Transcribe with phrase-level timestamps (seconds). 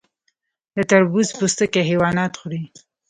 [0.75, 2.63] د تربوز پوستکي حیوانات خوري.